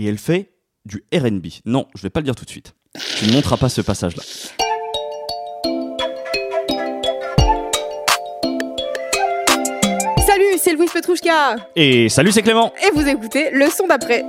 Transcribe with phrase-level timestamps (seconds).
[0.00, 0.54] Et elle fait
[0.86, 1.46] du RB.
[1.66, 2.72] Non, je vais pas le dire tout de suite.
[3.18, 4.22] Tu ne monteras pas ce passage-là.
[10.26, 14.24] Salut, c'est Louis Petrouchka Et salut, c'est Clément et vous écoutez le son d'après.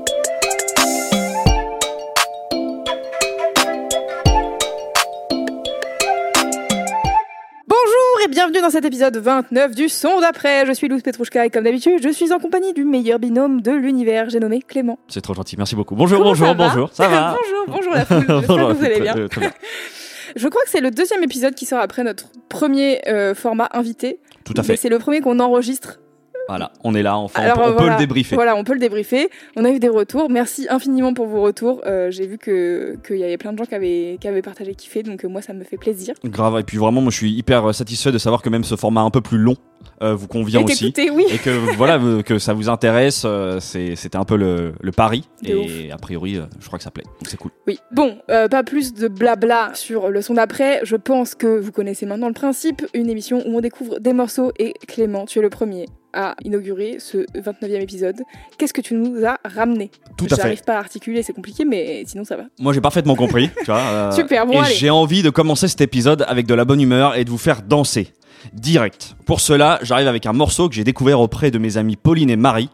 [8.31, 10.65] Bienvenue dans cet épisode 29 du son d'après.
[10.65, 13.71] Je suis Louis Petrouchka et comme d'habitude, je suis en compagnie du meilleur binôme de
[13.71, 14.97] l'univers, j'ai nommé Clément.
[15.09, 15.95] C'est trop gentil, merci beaucoup.
[15.95, 16.89] Bonjour, Comment bonjour, ça bonjour.
[16.93, 17.35] Ça va
[17.67, 18.17] bonjour, bonjour la foule.
[18.27, 19.15] J'espère Bonjour, que vous allez bien.
[20.37, 24.19] Je crois que c'est le deuxième épisode qui sort après notre premier euh, format invité.
[24.45, 24.77] Tout à fait.
[24.77, 25.99] c'est le premier qu'on enregistre
[26.47, 27.93] Voilà, on est là, enfin, Alors, on, peut- on peut voilà.
[27.93, 28.35] le débriefer.
[28.35, 29.29] Voilà, on peut le débriefer.
[29.55, 30.29] On a eu des retours.
[30.29, 31.81] Merci infiniment pour vos retours.
[31.85, 34.75] Euh, J'ai vu que qu'il y avait plein de gens qui avaient, qui avaient partagé,
[34.75, 36.13] kiffé, donc euh, moi ça me fait plaisir.
[36.25, 38.75] Grave, et puis vraiment, moi je suis hyper euh, satisfait de savoir que même ce
[38.75, 39.55] format un peu plus long
[40.01, 40.93] euh, vous convient Et aussi.
[41.13, 41.25] oui.
[41.31, 43.25] Et que voilà, que ça vous intéresse,
[43.59, 45.27] c'était un peu le, le pari.
[45.43, 47.03] De et a priori, je crois que ça plaît.
[47.05, 47.51] Donc c'est cool.
[47.67, 47.77] Oui.
[47.91, 50.81] Bon, pas plus de blabla sur le son d'après.
[50.83, 52.85] Je pense que vous connaissez maintenant le principe.
[52.93, 54.51] Une émission où on découvre des morceaux.
[54.59, 58.21] Et Clément, tu es le premier à inaugurer ce 29e épisode.
[58.57, 59.91] Qu'est-ce que tu nous as ramené?
[60.17, 60.41] Tout à fait.
[60.41, 62.43] J'arrive pas à articuler, c'est compliqué, mais sinon ça va.
[62.59, 63.49] Moi j'ai parfaitement compris.
[63.59, 66.65] tu vois, euh, Super, bon, et j'ai envie de commencer cet épisode avec de la
[66.65, 68.13] bonne humeur et de vous faire danser.
[68.53, 69.15] Direct.
[69.25, 72.35] Pour cela, j'arrive avec un morceau que j'ai découvert auprès de mes amis Pauline et
[72.35, 72.69] Marie,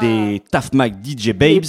[0.00, 1.64] des Taf Mac DJ Babes.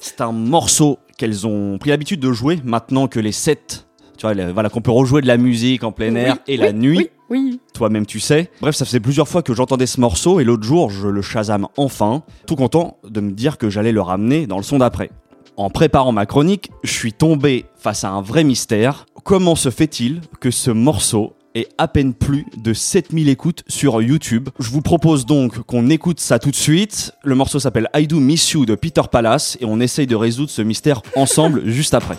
[0.00, 3.84] C'est un morceau qu'elles ont pris l'habitude de jouer maintenant que les sets,
[4.18, 6.72] tu vois, voilà, qu'on peut rejouer de la musique en plein air Oui, et la
[6.72, 6.98] nuit.
[6.98, 7.60] Oui, oui.
[7.72, 8.50] Toi-même, tu sais.
[8.60, 11.68] Bref, ça faisait plusieurs fois que j'entendais ce morceau et l'autre jour, je le Shazam
[11.76, 15.10] enfin, tout content de me dire que j'allais le ramener dans le son d'après.
[15.56, 19.06] En préparant ma chronique, je suis tombé face à un vrai mystère.
[19.24, 24.48] Comment se fait-il que ce morceau ait à peine plus de 7000 écoutes sur YouTube?
[24.58, 27.12] Je vous propose donc qu'on écoute ça tout de suite.
[27.24, 30.50] Le morceau s'appelle I Do Miss You de Peter Palace et on essaye de résoudre
[30.50, 32.16] ce mystère ensemble juste après.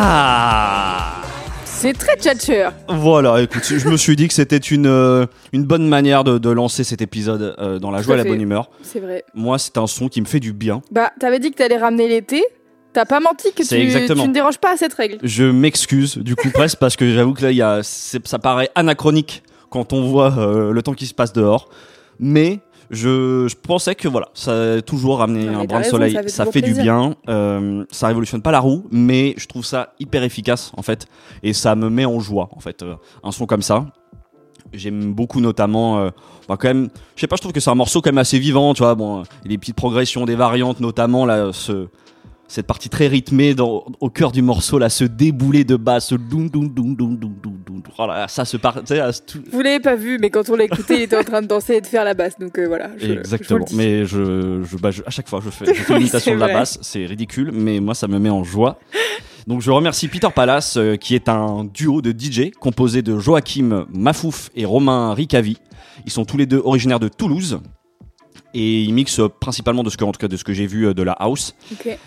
[0.00, 1.22] Ah
[1.64, 2.72] C'est très tchatcheur.
[2.88, 6.50] Voilà, écoute, je me suis dit que c'était une, euh, une bonne manière de, de
[6.50, 8.70] lancer cet épisode euh, dans la joie et la bonne humeur.
[8.82, 9.24] C'est vrai.
[9.34, 10.82] Moi, c'est un son qui me fait du bien.
[10.92, 12.44] Bah, t'avais dit que t'allais ramener l'été.
[12.92, 14.22] T'as pas menti que tu, C'est exactement.
[14.22, 15.18] tu ne déroges pas à cette règle.
[15.24, 19.42] Je m'excuse du coup presque parce que j'avoue que là, y a, ça paraît anachronique
[19.68, 21.68] quand on voit euh, le temps qui se passe dehors.
[22.20, 26.12] Mais Je, je pensais que voilà, ça a toujours ramené Non, un brin de soleil,
[26.12, 27.16] ça fait ça du bien.
[27.28, 31.06] Euh, ça révolutionne pas la roue, mais je trouve ça hyper efficace en fait,
[31.42, 32.82] et ça me met en joie en fait.
[32.82, 33.86] euh, un son comme ça,
[34.72, 35.98] j'aime beaucoup notamment.
[35.98, 36.10] euh,
[36.48, 38.38] bah, quand même, je sais pas, je trouve que c'est un morceau quand même assez
[38.38, 38.94] vivant, tu vois.
[38.94, 41.88] Bon, euh, des petites progressions, des variantes, notamment là, ce,
[42.48, 46.14] cette partie très rythmée dans, au cœur du morceau, là, ce déboulé de basse, ce
[46.14, 47.82] doum doum doum doum doum doum doum.
[47.98, 50.94] Oh là ça se part, tout- Vous l'avez pas vu, mais quand on l'a écouté,
[50.94, 52.38] il était en train de danser et de faire la basse.
[52.38, 52.90] Donc euh, voilà.
[52.96, 53.64] je- je Exactement.
[53.64, 53.76] dis.
[53.76, 56.48] mais je, je, bah, je- à chaque fois, je fais, je fais l'imitation de la
[56.48, 56.78] basse.
[56.82, 58.78] C'est ridicule, mais moi, ça me met en joie.
[59.46, 63.86] Donc, je remercie Peter Palace, euh, qui est un duo de DJ composé de Joachim
[63.94, 65.56] Mafouf et Romain Ricavi.
[66.06, 67.60] Ils sont tous les deux originaires de Toulouse.
[68.54, 70.86] Et ils mixent principalement de ce que, en tout cas, de ce que j'ai vu
[70.86, 71.54] euh, de la house.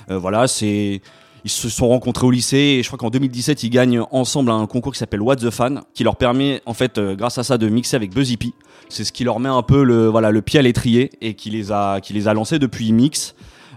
[0.09, 1.01] Euh, voilà, c'est.
[1.43, 4.67] Ils se sont rencontrés au lycée et je crois qu'en 2017 ils gagnent ensemble un
[4.67, 7.57] concours qui s'appelle What the Fan, qui leur permet en fait euh, grâce à ça
[7.57, 8.53] de mixer avec Buzzy P.
[8.89, 11.49] C'est ce qui leur met un peu le voilà le pied à l'étrier et qui
[11.49, 13.33] les a qui les a lancés depuis ils mixent.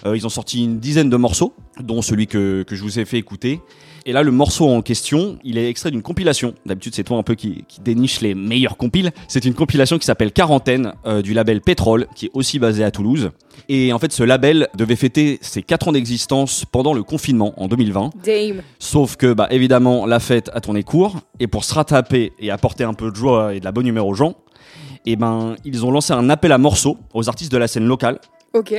[0.06, 3.04] Euh, ils ont sorti une dizaine de morceaux, dont celui que, que je vous ai
[3.04, 3.60] fait écouter.
[4.06, 6.54] Et là, le morceau en question, il est extrait d'une compilation.
[6.66, 9.12] D'habitude, c'est toi un peu qui, qui déniche les meilleurs compiles.
[9.28, 12.90] C'est une compilation qui s'appelle Quarantaine euh, du label Pétrole, qui est aussi basé à
[12.90, 13.30] Toulouse.
[13.70, 17.66] Et en fait, ce label devait fêter ses 4 ans d'existence pendant le confinement en
[17.66, 18.10] 2020.
[18.22, 18.62] Dame.
[18.78, 21.20] Sauf que, bah, évidemment, la fête a tourné court.
[21.40, 24.06] Et pour se rattraper et apporter un peu de joie et de la bonne humeur
[24.06, 24.34] aux gens,
[25.06, 28.18] et ben, ils ont lancé un appel à morceaux aux artistes de la scène locale.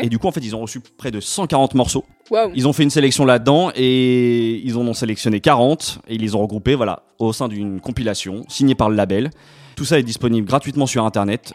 [0.04, 2.06] Et du coup, en fait, ils ont reçu près de 140 morceaux.
[2.32, 2.52] Waouh.
[2.56, 6.34] Ils ont fait une sélection là-dedans et ils en ont sélectionné 40 et ils les
[6.36, 9.30] ont regroupés voilà, au sein d'une compilation signée par le label.
[9.76, 11.52] Tout ça est disponible gratuitement sur internet.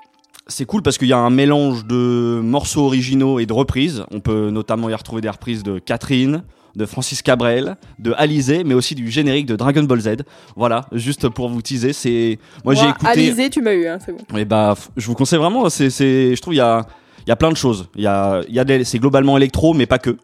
[0.46, 4.04] C'est cool parce qu'il y a un mélange de morceaux originaux et de reprises.
[4.10, 6.42] On peut notamment y retrouver des reprises de Catherine,
[6.76, 10.08] de Francis Cabrel, de Alizé, mais aussi du générique de Dragon Ball Z.
[10.56, 13.06] Voilà, juste pour vous teaser, c'est moi, j'ai écouté.
[13.06, 14.36] Alizé, tu m'as eu, hein, c'est bon.
[14.38, 15.68] Et bah, f- je vous conseille vraiment.
[15.68, 16.86] C'est, c'est, je trouve il y a,
[17.28, 17.88] y a plein de choses.
[17.96, 20.16] Il y a, il y a des- c'est globalement électro, mais pas que.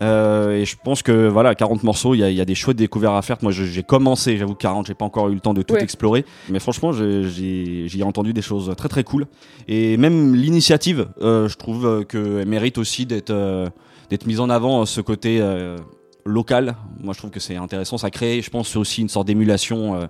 [0.00, 2.54] Euh, et je pense que voilà, 40 morceaux, il y a, il y a des
[2.54, 3.36] chouettes découvertes à faire.
[3.42, 5.82] Moi, je- j'ai commencé, j'avoue, 40, j'ai pas encore eu le temps de tout Ouais.
[5.82, 6.24] explorer.
[6.48, 9.26] Mais franchement, j'ai, entendu des choses très très cool.
[9.66, 13.68] Et même l'initiative, euh, je trouve euh, qu'elle mérite aussi d'être, euh,
[14.08, 15.76] d'être mise en avant, euh, ce côté euh,
[16.24, 16.76] local.
[17.02, 17.98] Moi, je trouve que c'est intéressant.
[17.98, 20.08] Ça crée, je pense, aussi une sorte d'émulation.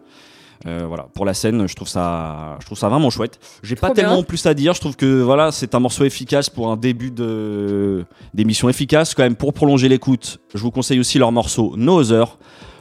[0.67, 3.39] Euh, voilà, pour la scène, je trouve ça, je trouve ça vraiment chouette.
[3.63, 3.95] J'ai pas bien.
[4.05, 4.75] tellement plus à dire.
[4.75, 9.15] Je trouve que voilà, c'est un morceau efficace pour un début de d'émission efficace.
[9.15, 12.39] Quand même, pour prolonger l'écoute, je vous conseille aussi leur morceau No Other.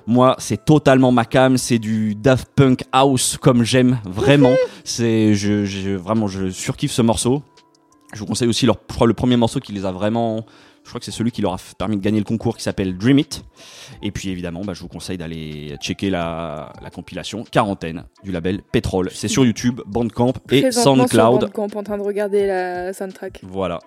[0.08, 1.58] Moi, c'est totalement ma cam.
[1.58, 4.54] C'est du Daft Punk House comme j'aime vraiment.
[4.84, 7.44] c'est, je, je- vraiment, je surkiffe ce morceau.
[8.14, 10.46] Je vous conseille aussi leur, je crois, le premier morceau qui les a vraiment.
[10.88, 12.98] Je crois que c'est celui qui leur a permis de gagner le concours qui s'appelle
[12.98, 13.44] Dream It.
[14.02, 18.62] Et puis évidemment, bah, je vous conseille d'aller checker la, la compilation Quarantaine du label
[18.72, 19.10] Pétrole.
[19.14, 21.42] C'est sur YouTube, Bandcamp et Présentement sur SoundCloud.
[21.54, 23.42] Bandcamp, en train de regarder la soundtrack.
[23.44, 23.80] Voilà.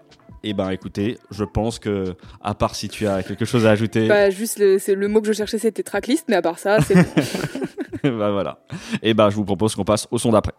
[0.44, 4.06] Et ben écoutez, je pense que, à part si tu as quelque chose à ajouter,
[4.06, 6.82] Bah, juste le, c'est le mot que je cherchais, c'était tracklist, mais à part ça,
[6.82, 6.94] c'est
[8.05, 8.58] bah voilà.
[9.02, 10.52] Et ben je vous propose qu'on passe au son d'après.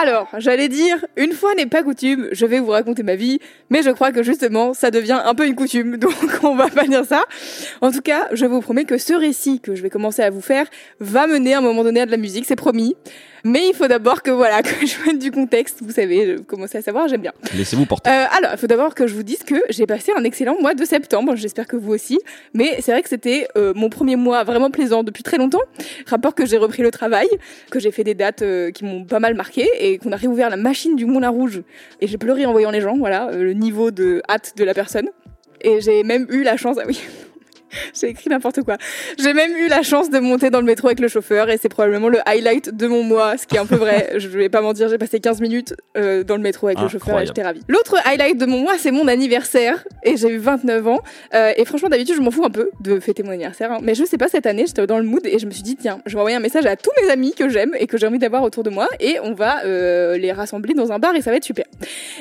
[0.00, 3.82] Alors, j'allais dire, une fois n'est pas coutume, je vais vous raconter ma vie, mais
[3.82, 6.14] je crois que justement, ça devient un peu une coutume, donc
[6.44, 7.24] on va pas dire ça.
[7.80, 10.40] En tout cas, je vous promets que ce récit que je vais commencer à vous
[10.40, 10.66] faire
[11.00, 12.94] va mener à un moment donné à de la musique, c'est promis.
[13.44, 16.78] Mais il faut d'abord que voilà, que je mette du contexte, vous savez, vous commencez
[16.78, 17.32] à savoir, j'aime bien.
[17.54, 18.10] Laissez-vous porter.
[18.10, 20.74] Euh, alors, il faut d'abord que je vous dise que j'ai passé un excellent mois
[20.74, 22.18] de septembre, j'espère que vous aussi.
[22.54, 25.62] Mais c'est vrai que c'était euh, mon premier mois vraiment plaisant depuis très longtemps.
[26.06, 27.28] Rapport que j'ai repris le travail,
[27.70, 30.50] que j'ai fait des dates euh, qui m'ont pas mal marqué et qu'on a réouvert
[30.50, 31.62] la machine du Moulin Rouge.
[32.00, 34.74] Et j'ai pleuré en voyant les gens, voilà, euh, le niveau de hâte de la
[34.74, 35.08] personne.
[35.60, 37.00] Et j'ai même eu la chance, ah oui,
[38.00, 38.76] j'ai écrit n'importe quoi.
[39.18, 41.68] J'ai même eu la chance de monter dans le métro avec le chauffeur et c'est
[41.68, 44.12] probablement le highlight de mon mois, ce qui est un peu vrai.
[44.18, 47.18] Je vais pas mentir, j'ai passé 15 minutes euh, dans le métro avec le chauffeur
[47.20, 47.60] et j'étais ravie.
[47.68, 51.00] L'autre highlight de mon mois, c'est mon anniversaire et j'ai eu 29 ans.
[51.34, 53.72] Euh, et franchement, d'habitude, je m'en fous un peu de fêter mon anniversaire.
[53.72, 53.78] hein.
[53.82, 55.76] Mais je sais pas, cette année, j'étais dans le mood et je me suis dit,
[55.76, 58.06] tiens, je vais envoyer un message à tous mes amis que j'aime et que j'ai
[58.06, 61.22] envie d'avoir autour de moi et on va euh, les rassembler dans un bar et
[61.22, 61.64] ça va être super.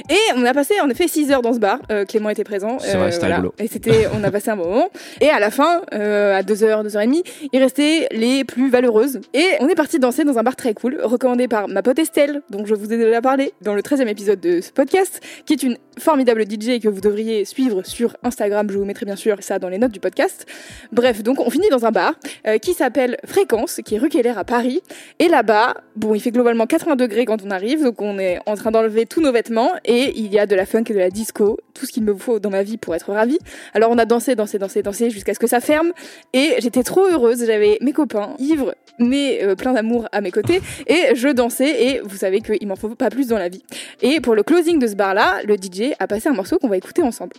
[0.10, 1.80] Et on a passé en effet 6 heures dans ce bar.
[2.08, 2.78] Clément était présent.
[2.78, 3.54] Vrai, rigolo.
[3.60, 4.90] Et c'était, on a passé un bon moment.
[5.22, 9.22] Et à la fin, euh, à 2h, 2h30, il restait les plus valeureuses.
[9.36, 12.42] Et on est parti danser dans un bar très cool, recommandé par ma pote Estelle,
[12.50, 15.62] dont je vous ai déjà parlé dans le 13e épisode de ce podcast, qui est
[15.62, 18.68] une formidable DJ que vous devriez suivre sur Instagram.
[18.70, 20.46] Je vous mettrai bien sûr ça dans les notes du podcast.
[20.92, 22.14] Bref, donc on finit dans un bar
[22.48, 24.82] euh, qui s'appelle Fréquence, qui est rue Keller à Paris.
[25.20, 28.56] Et là-bas, bon, il fait globalement 80 degrés quand on arrive, donc on est en
[28.56, 31.10] train d'enlever tous nos vêtements et il y a de la funk et de la
[31.10, 33.40] disco, tout ce qu'il me faut dans ma vie pour être ravie.
[33.74, 35.92] Alors on a dansé, dansé, dansé, dansé jusqu'à ce que ça ferme
[36.34, 37.46] et j'étais trop heureuse.
[37.46, 42.02] J'avais mes copains ivres mais euh, plein d'amour à mes côtés et je dansais et
[42.04, 43.64] vous savez qu'il m'en faut pas plus dans la vie.
[44.02, 46.78] Et pour le closing de ce bar-là, le DJ a passé un morceau qu'on va
[46.78, 47.34] écouter ensemble.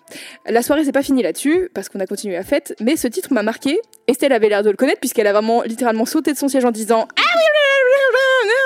[0.47, 3.33] La soirée c'est pas fini là-dessus parce qu'on a continué la fête, mais ce titre
[3.33, 3.81] m'a marqué.
[4.07, 6.71] Estelle avait l'air de le connaître puisqu'elle a vraiment littéralement sauté de son siège en
[6.71, 7.43] disant ah oui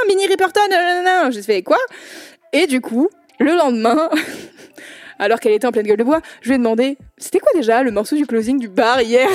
[0.08, 0.60] mini Riperton
[1.30, 1.78] j'ai fait quoi?
[2.52, 3.08] Et du coup
[3.38, 4.10] le lendemain.
[5.18, 7.82] Alors qu'elle était en pleine gueule de bois, je lui ai demandé c'était quoi déjà
[7.82, 9.28] le morceau du closing du bar hier?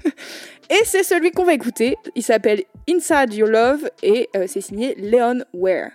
[0.70, 1.96] Et c'est celui qu'on va écouter.
[2.14, 5.90] Il s'appelle Inside Your Love et euh, c'est signé Leon Ware.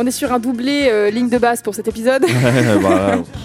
[0.00, 2.24] On est sur un doublé euh, ligne de basse pour cet épisode.
[2.82, 3.18] Bah,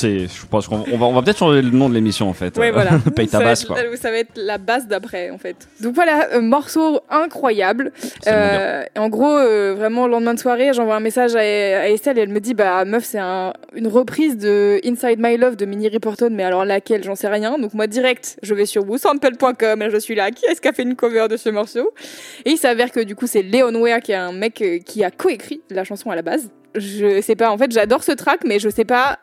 [0.00, 2.32] c'est, je pense qu'on on va, on va peut-être changer le nom de l'émission en
[2.32, 2.56] fait.
[2.58, 2.90] Ouais, Euh, voilà.
[3.16, 3.96] Paye ta Ça va basse être- quoi.
[3.96, 5.68] Ça va être la base d'après, en fait.
[5.80, 7.92] Donc voilà, euh, morceau incroyable.
[8.26, 12.18] Euh, en gros, euh, vraiment, le lendemain de soirée, j'envoie un message à, à Estelle
[12.18, 15.64] et elle me dit, bah, meuf, c'est un- une reprise de Inside My Love de
[15.66, 17.58] Minnie Riperton, mais alors laquelle, j'en sais rien.
[17.58, 20.72] Donc moi, direct, je vais sur woosample.com et je suis là, qui est-ce qui a
[20.72, 21.90] fait une cover de ce morceau?
[22.44, 25.10] Et il s'avère que du coup, c'est Leon Ware qui est un mec qui a
[25.10, 26.50] coécrit la chanson à la base.
[26.76, 29.18] Je sais pas, en fait, j'adore ce track, mais je sais pas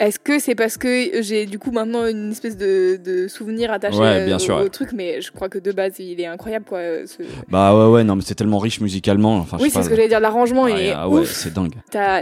[0.00, 3.98] est-ce que c'est parce que j'ai du coup maintenant une espèce de, de souvenir attaché
[3.98, 4.62] Ouais, euh, bien au, sûr, ouais.
[4.64, 6.78] au truc, mais je crois que de base il est incroyable quoi.
[6.78, 9.36] euh, ce- Bah ouais ouais non mais c'est tellement riche musicalement.
[9.36, 10.18] Enfin, oui, c'est ce que j'allais dire.
[10.20, 11.74] L'arrangement Ouais, est ah ouais, c'est dingue.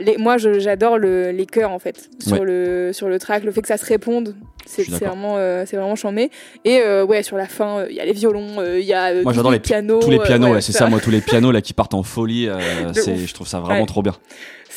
[0.05, 3.63] Les- Moi j'adore le, les chœurs en fait sur le sur le track, le fait
[3.63, 4.35] que ça se réponde,
[4.67, 6.31] c'est vraiment euh, c'est vraiment chambé.
[6.67, 9.33] Et euh, ouais sur la fin il y a les violons, il y a Moi
[9.33, 10.87] tous j'adore les pianos, tous les pianos, c'est ça.
[10.89, 12.47] Moi tous les pianos là qui partent en folie,
[12.95, 14.15] je trouve ça vraiment trop bien.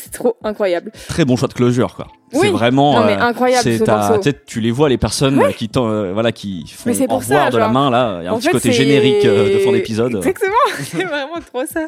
[0.03, 0.91] C'est trop incroyable.
[1.07, 2.07] Très bon choix de closure quoi.
[2.33, 2.39] Oui.
[2.41, 2.99] C'est vraiment.
[2.99, 4.17] Non, mais euh, incroyable, c'est ce ta-
[4.47, 7.67] tu les vois les personnes qui euh, voilà qui font au revoir ça, de la
[7.69, 8.17] main là.
[8.21, 10.15] Il y a un En petit fait, côté générique euh, de fin d'épisode.
[10.15, 11.81] Exactement, c'est vraiment trop ça.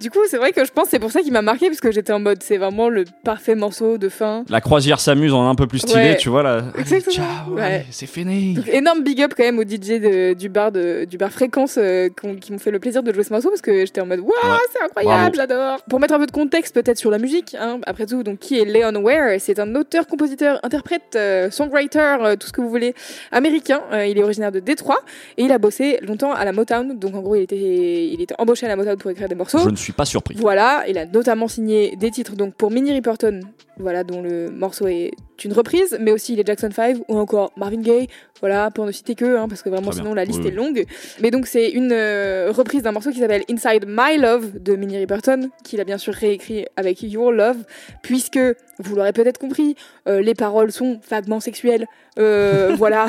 [0.00, 1.80] Du coup, c'est vrai que je pense que c'est pour ça qu'il m'a marqué parce
[1.80, 4.44] que j'étais en mode c'est vraiment le parfait morceau de fin.
[4.48, 6.16] La croisière s'amuse en un peu plus stylé, Ouais.
[6.16, 6.62] tu vois là.
[6.78, 7.16] Exactement.
[7.16, 7.62] ciao, Ouais.
[7.62, 8.54] allez, c'est fini.
[8.54, 11.74] Donc, énorme big up quand même aux DJ de- du bar de, du bar Fréquence
[11.76, 12.08] euh,
[12.40, 14.30] qui m'ont fait le plaisir de jouer ce morceau parce que j'étais en mode waouh
[14.72, 15.34] c'est incroyable Bravo.
[15.34, 15.82] j'adore.
[15.90, 18.58] Pour mettre un peu de contexte peut-être sur la musique hein, après tout donc qui
[18.58, 22.70] est Leon Ware c'est un auteur compositeur interprète euh, songwriter euh, tout ce que vous
[22.70, 22.94] voulez
[23.32, 25.00] américain Euh, il est originaire de Détroit
[25.36, 28.34] et il a bossé longtemps à la Motown donc en gros il était il était
[28.38, 29.58] embauché à la Motown pour écrire des morceaux.
[29.58, 30.34] Je ne suis pas surpris.
[30.38, 33.40] Voilà, il a notamment signé des titres donc pour Minnie Riperton,
[33.78, 35.12] voilà, dont le morceau est
[35.44, 38.08] une reprise, mais aussi les Jackson 5 ou encore Marvin Gaye,
[38.40, 40.84] voilà, pour ne citer que, hein, parce que vraiment sinon la liste Oui, est longue.
[41.20, 44.98] Mais donc c'est une euh, reprise d'un morceau qui s'appelle Inside My Love de Minnie
[44.98, 47.58] Riperton, qu'il a bien sûr réécrit avec Your Love,
[48.02, 48.38] puisque,
[48.78, 49.76] vous l'aurez peut-être compris,
[50.08, 51.86] euh, les paroles sont vaguement sexuelles.
[52.18, 53.06] Euh, voilà,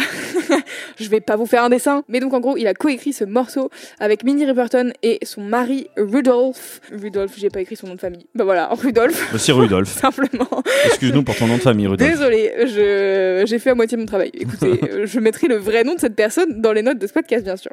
[0.99, 2.03] je vais pas vous faire un dessin.
[2.07, 5.87] Mais donc en gros, il a coécrit ce morceau avec Minnie Riperton et son mari
[5.97, 6.81] Rudolph.
[6.91, 8.27] Rudolph, j'ai pas écrit son nom de famille.
[8.35, 9.89] Bah voilà, Rudolph, Monsieur Rudolph.
[9.99, 10.47] simplement.
[10.85, 12.09] Excuse-nous pour ton nom de famille, Rudolph.
[12.09, 14.31] Désolée, je, j'ai fait à moitié mon travail.
[14.33, 17.13] Écoutez, euh, je mettrai le vrai nom de cette personne dans les notes de ce
[17.13, 17.71] podcast, bien sûr.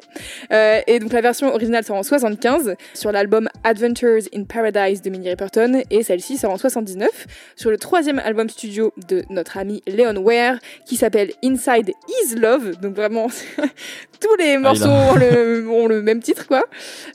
[0.51, 5.09] Euh, et donc la version originale sort en 75 sur l'album Adventures in Paradise de
[5.09, 7.09] Minnie Riperton et celle-ci sort en 79
[7.55, 11.91] sur le troisième album studio de notre ami Leon Ware qui s'appelle Inside
[12.23, 12.79] Is Love.
[12.81, 13.27] Donc vraiment,
[14.19, 16.65] tous les morceaux Ah, ont, le, ont le même titre, quoi.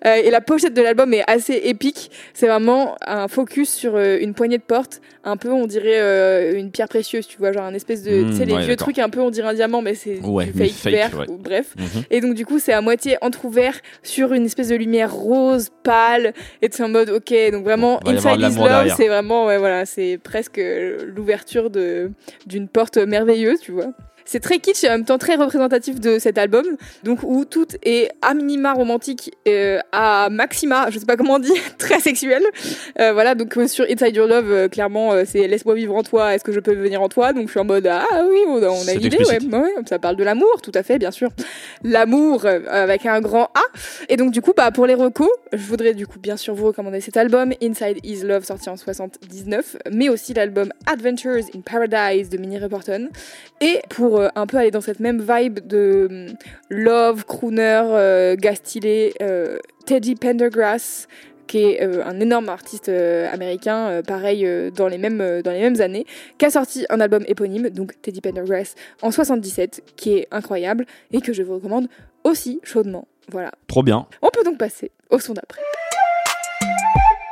[0.06, 2.10] Euh, et la pochette de l'album est assez épique.
[2.34, 6.58] C'est vraiment un focus sur euh, une poignée de porte, un peu, on dirait euh,
[6.58, 8.76] une pierre précieuse, tu vois, genre un espèce de, Mmh, tu sais, les ouais, vieux
[8.76, 11.30] trucs un peu, on dirait un diamant, mais c'est Ouais, du fake, fake, vert, ouais.
[11.30, 11.74] ou bref.
[11.78, 12.02] Mhm.
[12.10, 16.32] Et donc du coup, c'est à moitié entrouvert sur une espèce de lumière rose pâle,
[16.60, 19.86] et c'est en mode, ok, donc vraiment, Inside de is Love, c'est vraiment, ouais, voilà,
[19.86, 22.10] c'est presque l'ouverture de
[22.46, 23.92] d'une porte merveilleuse, tu vois.
[24.24, 26.64] C'est très kitsch et en même temps très représentatif de cet album,
[27.02, 31.38] donc où tout est à minima romantique, euh, à maxima, je sais pas comment on
[31.38, 32.42] dit, très sexuel.
[33.00, 36.44] Euh, voilà, donc euh, sur Inside Your Love, clairement, c'est laisse-moi vivre en toi, est-ce
[36.44, 37.32] que je peux venir en toi?
[37.32, 39.22] Donc je suis en mode ah oui, on a, on a C'est une idée, ouais,
[39.34, 39.52] explicite.
[39.52, 41.30] ouais, ça parle de l'amour, tout à fait, bien sûr.
[41.82, 43.62] L'amour avec un grand A.
[44.08, 46.66] Et donc du coup, bah pour les recos, je voudrais du coup bien sûr vous
[46.66, 52.28] recommander cet album Inside Is Love sorti en 79, mais aussi l'album Adventures in Paradise
[52.28, 53.08] de Minnie Riperton.
[53.60, 56.36] Et pour euh, un peu aller dans cette même vibe de hum,
[56.70, 58.36] love, crooner, euh,
[59.22, 61.06] euh, Teddy Pendergrass
[61.48, 65.42] qui est euh, un énorme artiste euh, américain, euh, pareil euh, dans les mêmes euh,
[65.42, 66.06] dans les mêmes années,
[66.38, 71.20] qui a sorti un album éponyme, donc Teddy Pendergrass en 77, qui est incroyable et
[71.20, 71.88] que je vous recommande
[72.24, 73.06] aussi chaudement.
[73.30, 73.50] Voilà.
[73.66, 74.06] Trop bien.
[74.22, 75.60] On peut donc passer au son d'après.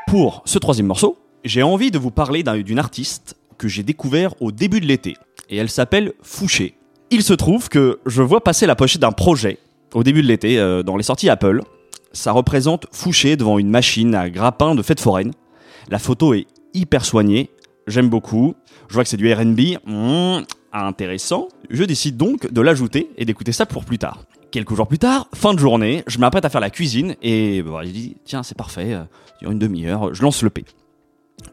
[0.07, 4.35] Pour ce troisième morceau, j'ai envie de vous parler d'un- d'une artiste que j'ai découvert
[4.43, 5.17] au début de l'été.
[5.50, 6.76] Et elle s'appelle Fouché.
[7.11, 9.59] Il se trouve que je vois passer la pochette d'un projet
[9.92, 11.62] au début de l'été euh, dans les sorties Apple.
[12.12, 15.33] Ça représente Fouché devant une machine à grappin de fête foraine.
[15.88, 17.50] La photo est hyper soignée.
[17.88, 18.54] J'aime beaucoup.
[18.88, 19.78] Je vois que c'est du RB.
[19.87, 21.49] Mmh, intéressant.
[21.69, 24.25] Je décide donc de l'ajouter et d'écouter ça pour plus tard.
[24.52, 27.80] Quelques jours plus tard, fin de journée, je m'apprête à faire la cuisine et bah,
[27.85, 29.04] je dis tiens c'est parfait, euh,
[29.40, 30.64] il y a une demi-heure, je lance le P.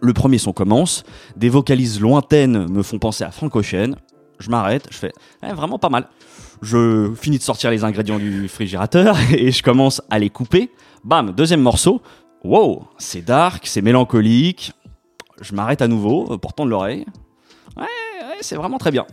[0.02, 1.04] Le premier son commence,
[1.36, 3.96] des vocalises lointaines me font penser à Frank Ocean.
[4.40, 5.12] Je m'arrête, je fais
[5.48, 6.08] Eh, vraiment pas mal.
[6.62, 10.72] Je finis de sortir les ingrédients du réfrigérateur et je commence à les couper.
[11.04, 12.02] Bam, deuxième morceau.
[12.44, 14.74] Wow, c'est dark, c'est mélancolique.
[15.42, 17.06] Je m'arrête à nouveau euh, pour tendre l'oreille.
[17.76, 19.06] Ouais, ouais, c'est vraiment très bien.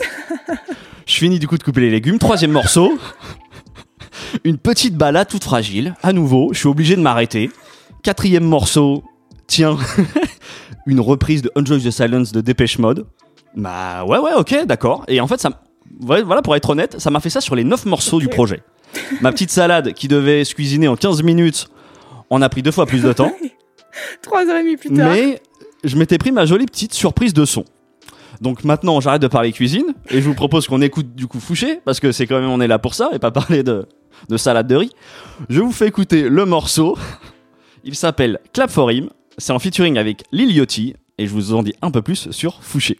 [1.06, 2.18] je finis du coup de couper les légumes.
[2.18, 2.98] Troisième morceau.
[4.44, 5.94] Une petite balade toute fragile.
[6.02, 7.50] À nouveau, je suis obligé de m'arrêter.
[8.02, 9.04] Quatrième morceau.
[9.46, 9.76] Tiens,
[10.86, 13.06] une reprise de Enjoy the Silence de Dépêche Mode.
[13.56, 15.04] Bah ouais, ouais, ok, d'accord.
[15.08, 15.50] Et en fait, ça,
[16.02, 18.62] ouais, voilà, pour être honnête, ça m'a fait ça sur les 9 morceaux du projet.
[19.20, 21.68] Ma petite salade qui devait se cuisiner en 15 minutes,
[22.30, 23.32] on a pris deux fois plus de temps.
[24.22, 25.12] Trois heures et demie plus tard.
[25.12, 25.40] Mais
[25.84, 27.64] je m'étais pris ma jolie petite surprise de son.
[28.40, 31.80] Donc maintenant, j'arrête de parler cuisine et je vous propose qu'on écoute du coup Fouché
[31.84, 33.86] parce que c'est quand même on est là pour ça et pas parler de,
[34.28, 34.90] de salade de riz.
[35.48, 36.98] Je vous fais écouter le morceau.
[37.84, 39.10] Il s'appelle Clap for Him.
[39.38, 42.62] C'est en featuring avec Lil Yachty et je vous en dis un peu plus sur
[42.62, 42.96] Fouché.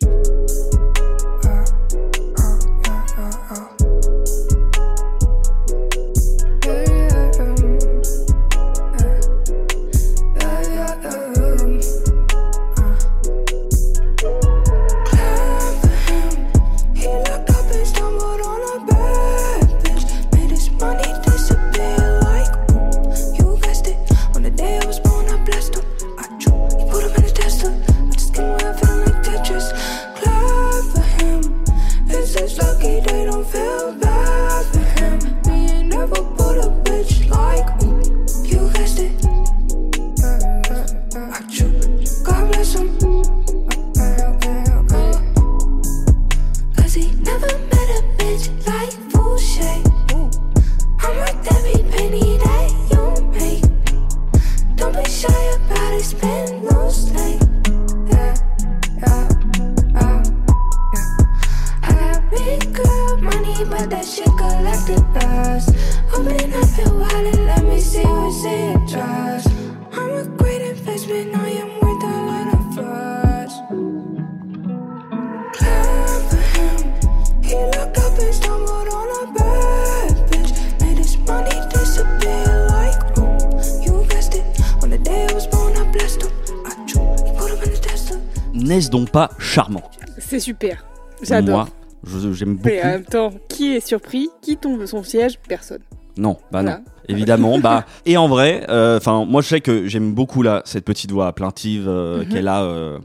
[88.54, 89.82] N'est-ce donc pas charmant
[90.18, 90.84] C'est super.
[91.22, 91.56] J'adore.
[91.56, 91.68] Moi,
[92.06, 92.68] Je- J'aime beaucoup.
[92.68, 95.80] Mais en même temps, qui est surpris Qui tombe de son siège Personne.
[96.16, 96.76] Non, bah non.
[97.08, 100.84] Évidemment, bah et en vrai, euh, enfin moi je sais que j'aime beaucoup là cette
[100.84, 102.28] petite voix plaintive euh, Mhm.
[102.28, 102.62] qu'elle a.
[102.62, 102.98] euh,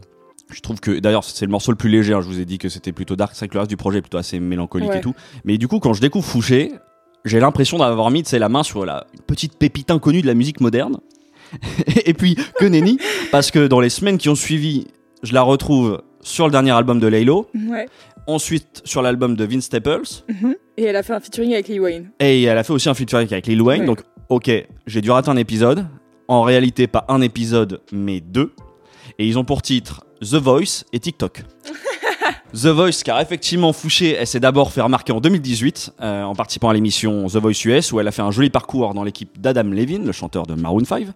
[0.52, 2.14] je trouve que d'ailleurs c'est le morceau le plus léger.
[2.14, 3.98] hein, je vous ai dit que c'était plutôt dark, c'est que le reste du projet
[4.00, 5.00] est plutôt assez mélancolique Ouais.
[5.00, 5.16] et tout.
[5.44, 6.72] Mais du coup quand je découvre Fouché,
[7.26, 10.62] j'ai l'impression d'avoir mis la main sur la une petite pépite inconnue de la musique
[10.62, 10.98] moderne.
[12.06, 13.00] et puis que nenni,
[13.32, 14.86] parce que dans les semaines qui ont suivi,
[15.24, 17.88] je la retrouve sur le dernier album de Laylo, Ouais.
[18.28, 20.02] ensuite sur l'album de Vince Staples.
[20.28, 20.56] Mhm.
[20.78, 22.10] Et elle a fait un featuring avec Lil Wayne.
[22.20, 23.82] Et elle a fait aussi un featuring avec Lil Wayne.
[23.82, 23.88] Ouais.
[23.88, 24.50] Donc, ok,
[24.88, 25.86] j'ai dû rater un épisode.
[26.28, 28.54] En réalité, pas un épisode, mais deux.
[29.18, 31.44] Et ils ont pour titre The Voice et TikTok.
[32.54, 36.70] The Voice, car effectivement, Fouché, elle s'est d'abord fait remarquer en 2018 euh, en participant
[36.70, 39.64] à l'émission The Voice US, où elle a fait un joli parcours dans l'équipe d'Adam
[39.64, 41.08] Levine, le chanteur de Maroon 5.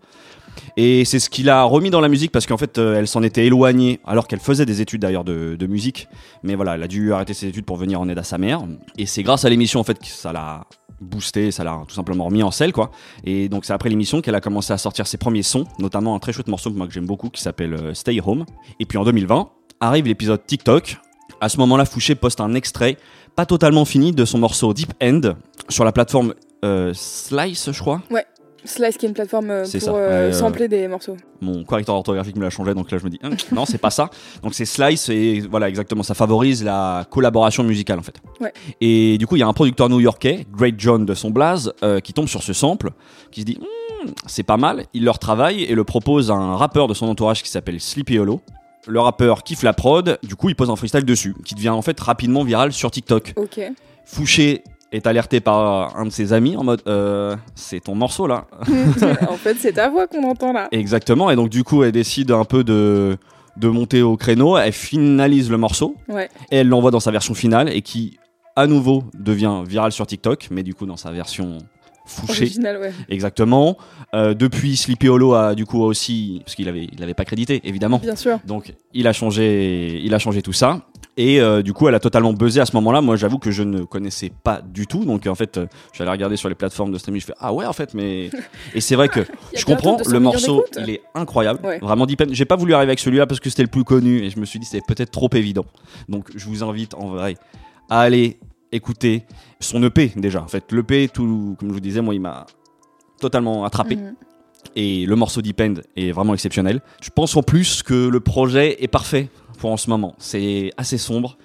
[0.78, 3.24] Et c'est ce qui l'a remis dans la musique parce qu'en fait, euh, elle s'en
[3.24, 6.08] était éloignée alors qu'elle faisait des études d'ailleurs de, musique.
[6.44, 8.62] Mais voilà, elle a dû arrêter ses études pour venir en aide à sa mère.
[8.98, 10.66] Et c'est grâce à l'émission en fait que ça l'a
[11.00, 12.92] boosté, ça l'a tout simplement remis en selle quoi.
[13.24, 16.20] Et donc c'est après l'émission qu'elle a commencé à sortir ses premiers sons, notamment un
[16.20, 18.46] très chouette morceau que moi que j'aime beaucoup qui s'appelle euh, Stay Home.
[18.80, 20.98] Et puis en 2020 arrive l'épisode TikTok.
[21.42, 22.98] À ce moment-là, Fouché poste un extrait
[23.36, 25.22] pas totalement fini de son morceau Deep End
[25.70, 28.02] sur la plateforme euh, Slice, je crois.
[28.66, 31.18] Slice qui est une plateforme euh, pour euh, ouais, euh, sampler des morceaux.
[31.42, 33.90] mon correcteur orthographique me l'a changé, donc là je me dis Hum, non, c'est pas
[33.90, 34.10] ça.
[34.42, 38.16] Donc c'est Slice et voilà exactement, ça favorise la collaboration musicale en fait.
[38.40, 38.54] Ouais.
[38.82, 42.00] Et du coup, il y a un producteur new-yorkais, Great John de son blaze, euh,
[42.00, 42.92] qui tombe sur ce sample,
[43.32, 44.86] qui se dit Hum, c'est pas mal.
[44.94, 48.18] Il leur travaille et le propose à un rappeur de son entourage qui s'appelle Sleepy
[48.18, 48.42] Hollow.
[48.86, 51.82] Le rappeur kiffe la prod, du coup il pose un freestyle dessus, qui devient en
[51.82, 53.34] fait rapidement viral sur TikTok.
[53.38, 53.62] Ok.
[54.06, 58.46] Fouché est alerté par un de ses amis en mode euh, c'est ton morceau là.
[59.30, 60.68] en fait, c'est ta voix qu'on entend là.
[60.72, 63.18] Exactement, et donc du coup, elle décide un peu de,
[63.58, 66.30] de monter au créneau, elle finalise le morceau, Ouais.
[66.52, 68.18] et elle l'envoie dans sa version finale, et qui,
[68.56, 71.58] à nouveau, devient viral sur TikTok, mais du coup dans sa version
[72.06, 72.44] fouchée.
[72.44, 72.92] Original, ouais.
[73.10, 73.78] Exactement.
[74.14, 77.62] Euh, depuis, Sleepy Hollow a du coup aussi, parce qu'il avait, il l'avait pas crédité,
[77.64, 77.98] évidemment.
[78.00, 78.40] Bien sûr.
[78.46, 80.82] Donc il a changé, il a changé tout ça.
[81.16, 83.00] Et euh, du coup, elle a totalement buzzé à ce moment-là.
[83.02, 85.06] Moi, j'avoue que je ne connaissais pas du tout.
[85.06, 87.22] Donc en fait, euh, j'allais regarder sur les plateformes de streaming.
[87.22, 88.32] Je fais ah ouais, en fait, mais
[88.74, 89.20] et c'est vrai que
[89.56, 90.66] je comprends 200 le morceau.
[90.80, 91.78] Il est incroyable, Ouais.
[91.80, 92.24] vraiment deep.
[92.32, 94.46] J'ai pas voulu arriver avec celui-là parce que c'était le plus connu et je me
[94.46, 95.66] suis dit c'était peut-être trop évident.
[96.10, 97.36] Donc je vous invite en vrai
[97.92, 98.40] à aller
[98.72, 99.24] écouter
[99.60, 100.42] son EP déjà.
[100.42, 102.48] En fait, l'EP, tout comme je vous disais, moi, il m'a
[103.20, 104.16] totalement attrapé Mhm.
[104.76, 106.82] et le morceau Deep End est vraiment exceptionnel.
[107.04, 110.16] Je pense en plus que le projet est parfait pour en ce moment.
[110.18, 111.38] C'est assez sombre.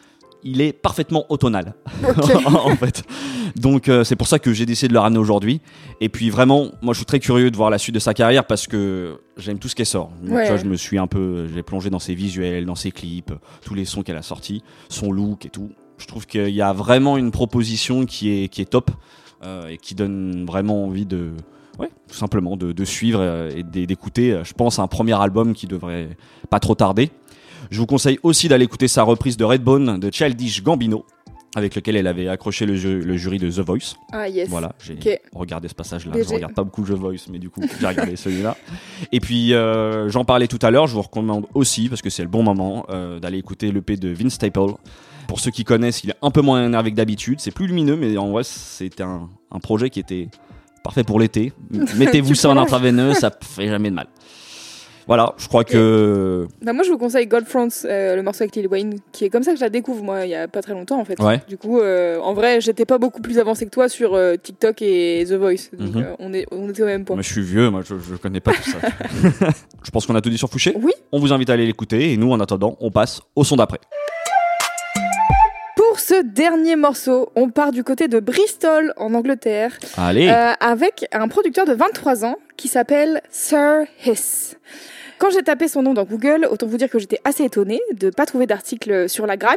[0.44, 1.74] Il est parfaitement automnal,
[2.54, 3.02] en fait.
[3.56, 5.60] Donc euh, c'est pour ça que j'ai décidé de le ramener aujourd'hui.
[6.00, 8.46] Et puis vraiment, moi je suis très curieux de voir la suite de sa carrière
[8.46, 10.10] parce que j'aime tout ce qu'elle sort.
[10.22, 10.44] Donc, Ouais.
[10.44, 13.32] tu vois, je me suis un peu, j'ai plongé dans ses visuels, dans ses clips,
[13.64, 15.70] tous les sons qu'elle a sortis, son look et tout.
[15.98, 18.92] Je trouve qu'il y a vraiment une proposition qui est, qui est top
[19.42, 21.32] euh, et qui donne vraiment envie de,
[21.80, 24.40] ouais, tout simplement de, de suivre euh, et d'é- d'écouter.
[24.44, 26.10] Je pense à un premier album qui devrait
[26.48, 27.10] pas trop tarder.
[27.70, 31.04] Je vous conseille aussi d'aller écouter sa reprise de Redbone de Childish Gambino,
[31.54, 33.94] avec lequel elle avait accroché le, ju- le jury de The Voice.
[34.12, 34.48] Ah, yes.
[34.48, 34.94] Voilà, j'ai
[35.34, 36.12] regardé ce passage-là.
[36.22, 38.56] Je regarde pas beaucoup The Voice, mais du coup, j'ai regardé celui-là.
[39.12, 40.86] Et puis, euh, j'en parlais tout à l'heure.
[40.86, 44.08] Je vous recommande aussi, parce que c'est le bon moment, euh, d'aller écouter l'EP de
[44.10, 44.60] Vince Staple.
[45.26, 47.38] Pour ceux qui connaissent, il est un peu moins énervé que d'habitude.
[47.40, 50.28] C'est plus lumineux, mais en vrai, c'était un, un projet qui était
[50.84, 51.52] parfait pour l'été.
[51.96, 54.06] Mettez-vous ça en intraveineux, ça fait jamais de mal.
[55.08, 56.46] Voilà, je crois que.
[56.62, 59.30] Bah, moi, je vous conseille Gold France, euh, le morceau avec Lil Wayne, qui est
[59.30, 61.18] comme ça que je la découvre, moi, il y a pas très longtemps, en fait.
[61.18, 61.40] Ouais.
[61.48, 64.82] Du coup, euh, en vrai, j'étais pas beaucoup plus avancé que toi sur euh, TikTok
[64.82, 65.70] et The Voice.
[65.72, 66.02] Donc, Mhm.
[66.02, 67.16] euh, on, est, on était au même point.
[67.16, 68.78] Moi, je suis vieux, moi, je, je connais pas tout ça.
[69.82, 70.74] je pense qu'on a tout dit sur Fouché.
[70.78, 70.92] Oui.
[71.10, 73.78] On vous invite à aller l'écouter, et nous, en attendant, on passe au son d'après.
[75.74, 81.06] Pour ce dernier morceau, on part du côté de Bristol, en Angleterre, Allez euh, avec
[81.12, 84.56] un producteur de 23 ans qui s'appelle Sir Hiss.
[85.18, 88.10] Quand j'ai tapé son nom dans Google, autant vous dire que j'étais assez étonnée de
[88.10, 89.56] pas trouver d'article sur la gramme,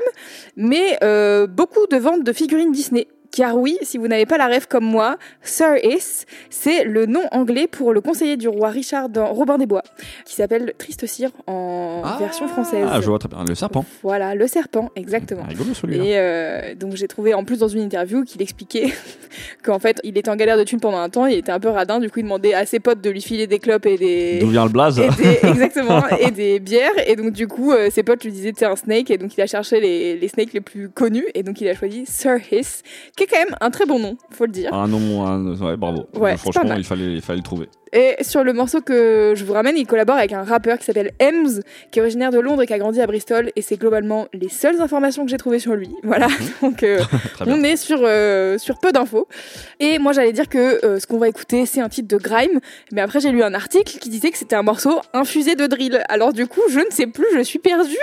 [0.56, 3.08] mais euh, beaucoup de ventes de figurines Disney.
[3.32, 7.22] Car oui, si vous n'avez pas la rêve comme moi, Sir Hiss, c'est le nom
[7.32, 9.84] anglais pour le conseiller du roi Richard dans Robin des Bois,
[10.26, 12.86] qui s'appelle Triste Cire en version française.
[12.92, 13.46] Ah, je vois très bien.
[13.48, 13.86] Le serpent.
[14.04, 15.44] Voilà, le serpent, exactement.
[15.48, 16.04] Rigolo celui-là.
[16.04, 18.92] Et euh, donc j'ai trouvé en plus dans une interview qu'il expliquait
[19.64, 21.70] qu'en fait il était en galère de thunes pendant un temps, il était un peu
[21.70, 24.40] radin, du coup il demandait à ses potes de lui filer des clopes et des,
[24.40, 27.90] D'où vient le blaze et des- exactement et des bières et donc du coup euh,
[27.92, 30.52] ses potes lui disaient t'es un snake et donc il a cherché les, les snakes
[30.54, 32.84] les plus connus et donc il a choisi Sir Hiss
[33.28, 34.74] qui est quand même un très bon nom, faut le dire.
[34.74, 36.06] Un nom, un- ouais, bravo.
[36.16, 37.68] Ouais, Franchement, il fallait, il fallait le trouver.
[37.94, 41.12] Et sur le morceau que je vous ramène, il collabore avec un rappeur qui s'appelle
[41.22, 41.60] Ems,
[41.92, 43.52] qui est originaire de Londres et qui a grandi à Bristol.
[43.58, 45.90] Et c'est globalement les seules informations que j'ai trouvées sur lui.
[46.04, 46.28] Voilà,
[46.62, 47.00] donc euh,
[47.46, 47.54] bien.
[47.60, 49.28] on est sur, euh, sur peu d'infos.
[49.82, 52.60] Et moi, j'allais dire que euh, ce qu'on va écouter, c'est un titre de grime.
[52.94, 56.02] Mais après, j'ai lu un article qui disait que c'était un morceau infusé de drill.
[56.08, 57.98] Alors du coup, je ne sais plus, je suis perdue.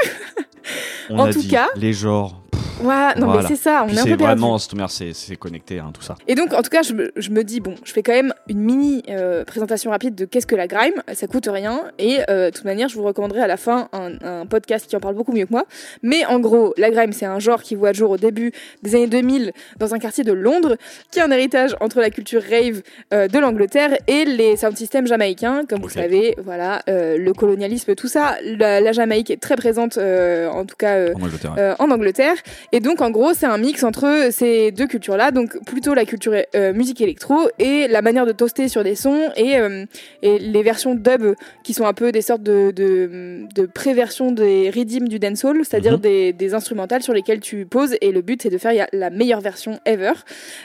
[1.08, 2.42] On En a tout dit cas- les genres.
[2.80, 3.42] Voilà, non Voilà.
[3.42, 4.24] mais c'est ça, on Puis est un peu perdu.
[4.24, 6.14] vraiment, merde, c'est connecté, hein, tout ça.
[6.28, 8.32] Et donc, en tout cas, je me, je me dis, bon, je fais quand même
[8.48, 12.50] une mini euh, présentation rapide de qu'est-ce que la grime, ça coûte rien, et euh,
[12.50, 15.14] de toute manière, je vous recommanderai à la fin un, un podcast qui en parle
[15.14, 15.64] beaucoup mieux que moi.
[16.02, 18.94] Mais en gros, la grime, c'est un genre qui voit le jour au début des
[18.94, 20.76] années 2000 dans un quartier de Londres,
[21.10, 25.06] qui est un héritage entre la culture rave euh, de l'Angleterre et les sound systems
[25.06, 25.92] jamaïcains, comme vous Ok.
[25.92, 30.64] savez, voilà, euh, le colonialisme, tout ça, la, la Jamaïque est très présente, euh, en
[30.64, 30.94] tout cas...
[30.96, 31.54] euh, En Angleterre.
[31.56, 31.74] ouais.
[31.78, 32.34] en Angleterre.
[32.72, 35.30] Et donc, en gros, c'est un mix entre ces deux cultures-là.
[35.30, 39.30] Donc, plutôt la culture euh, musique électro et la manière de toaster sur des sons
[39.36, 39.84] et, euh,
[40.22, 41.34] et les versions dub
[41.64, 45.94] qui sont un peu des sortes de, de, de pré-versions des rythms du dancehall, c'est-à-dire
[45.94, 46.00] Mhm.
[46.00, 47.96] des, des instrumentales sur lesquelles tu poses.
[48.00, 50.12] Et le but, c'est de faire la meilleure version ever.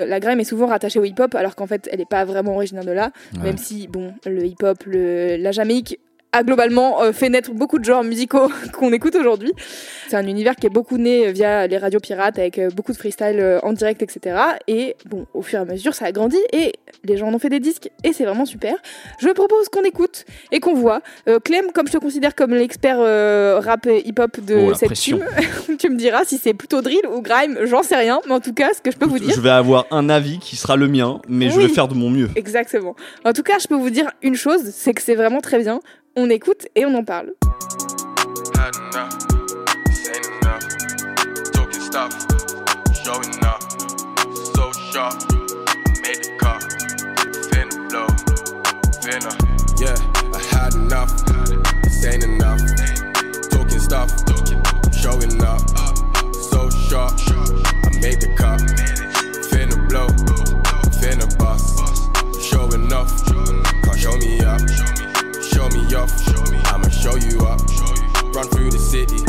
[0.01, 2.55] Euh, La grime est souvent rattachée au hip-hop, alors qu'en fait, elle n'est pas vraiment
[2.55, 3.11] originaire de là.
[3.35, 3.43] Ouais.
[3.43, 5.99] Même si, bon, le hip-hop, la Jamaïque
[6.33, 9.53] a globalement euh, fait naître beaucoup de genres musicaux qu'on écoute aujourd'hui.
[10.09, 12.91] C'est un univers qui est beaucoup né euh, via les radios pirates avec euh, beaucoup
[12.91, 14.35] de freestyle en direct, etc.
[14.67, 17.39] Et bon, au fur et à mesure, ça a grandi et les gens en ont
[17.39, 18.75] fait des disques et c'est vraiment super.
[19.19, 21.01] Je propose qu'on écoute et qu'on voit.
[21.27, 24.93] Euh, Clem, comme je te considère comme l'expert euh, rap et hip-hop de Oh, cette
[24.93, 25.23] team,
[25.79, 28.19] tu me diras si c'est plutôt drill ou grime, j'en sais rien.
[28.27, 30.39] Mais en tout cas, ce que je peux vous dire, Je vais avoir un avis
[30.39, 32.29] qui sera le mien, mais je vais faire de mon mieux.
[32.35, 32.95] Exactement.
[33.25, 35.79] En tout cas, je peux vous dire une chose, c'est que c'est vraiment très bien.
[36.15, 37.33] On écoute et on en parle.
[41.51, 41.81] Talking
[54.93, 55.61] showing up.
[56.33, 57.13] So sharp,
[58.01, 58.33] made the
[65.95, 66.11] off,
[66.73, 67.61] I'ma show you up.
[68.33, 69.19] Run through the city,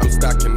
[0.00, 0.51] I'm stacking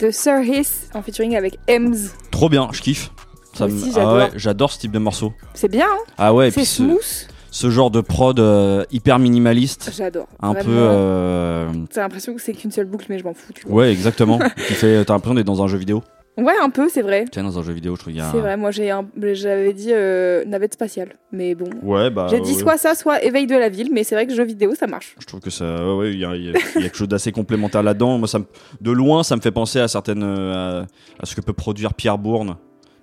[0.00, 1.94] De Sir Hiss en featuring avec Ems.
[2.30, 3.10] Trop bien, je kiffe.
[3.54, 4.16] Ça Moi me- aussi, ah j'adore.
[4.16, 5.32] ouais, j'adore ce type de morceau.
[5.54, 7.28] C'est bien, hein Ah ouais, c'est ce, smooth.
[7.50, 10.26] ce genre de prod euh, hyper minimaliste, J'adore.
[10.42, 10.64] un Vraiment.
[10.66, 10.72] peu.
[10.76, 13.52] euh, T'as l'impression que c'est qu'une seule boucle, mais je m'en fous.
[13.54, 13.76] Tu vois.
[13.82, 14.38] Ouais, exactement.
[14.80, 16.02] t'as l'impression d'être dans un jeu vidéo.
[16.36, 17.24] Ouais, un peu, c'est vrai.
[17.32, 18.30] Tiens, dans un jeu vidéo, je trouve qu'il y a.
[18.30, 21.70] C'est vrai, moi j'ai un- j'avais dit euh, navette spatiale, mais bon.
[21.82, 22.26] Ouais, bah.
[22.30, 22.58] J'ai dit ouais.
[22.60, 25.14] soit ça, soit éveil de la ville, mais c'est vrai que jeu vidéo ça marche.
[25.18, 28.18] Je trouve que ça, ouais, il y, a- y y quelque chose d'assez complémentaire là-dedans.
[28.18, 28.46] Moi, ça me-
[28.80, 30.86] de loin, ça me fait penser à certaines, euh, à,
[31.22, 32.56] à ce que peut produire Pierre Bourne.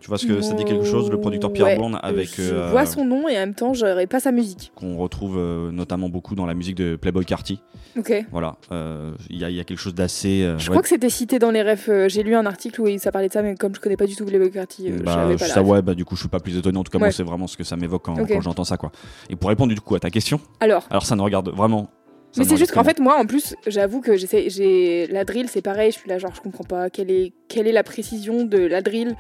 [0.03, 2.53] Tu vois ce que ça dit quelque chose, le producteur Pierre Ouais, Bourne, avec Je
[2.53, 4.73] euh, vois son nom et en même temps j'aurais pas sa musique.
[4.75, 7.61] qu'on retrouve euh, notamment beaucoup dans la musique de Playboy Carty.
[7.97, 8.13] Ok.
[8.29, 10.41] Voilà, euh, il y, y a quelque chose d'assez.
[10.57, 11.89] Je ouais, crois que c'était cité dans les refs.
[12.07, 14.13] J'ai lu un article où ça parlait de ça, mais comme je connais pas du
[14.17, 16.29] tout Playboy Carty, euh, je bah, savais pas ça, ouais, bah, du coup, je suis
[16.29, 16.77] pas plus étonné.
[16.77, 17.13] En tout cas, moi, Ouais.
[17.13, 18.91] c'est vraiment ce que ça m'évoque quand, j'entends ça, quoi.
[19.29, 21.87] Et pour répondre du coup à ta question, Alors, alors ça ne regarde vraiment.
[22.33, 25.61] ça mais c'est juste qu'en fait, moi, en plus, j'avoue que j'ai la drill, c'est
[25.61, 25.91] pareil.
[25.91, 28.81] Je suis là, genre, je comprends pas quelle est, quelle est la précision de la
[28.81, 29.15] drill.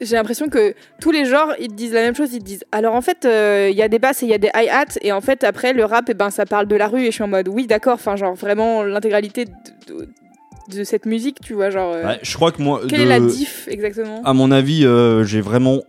[0.00, 2.32] J'ai l'impression que tous les genres, ils te disent la même chose.
[2.34, 4.34] Ils te disent, alors en fait, euh, il y a des basses et il y
[4.34, 6.88] a des hi-hats, et en fait, après, le rap, eh ben, ça parle de la
[6.88, 9.50] rue, et je suis en mode, oui, d'accord, enfin, genre, vraiment, l'intégralité de,
[9.88, 10.08] de-
[10.76, 11.92] de cette musique, tu vois, genre.
[11.94, 12.80] euh, Ouais, je crois que moi.
[12.88, 14.20] quelle de- est la diff exactement?
[14.24, 15.82] À mon avis, euh, j'ai vraiment.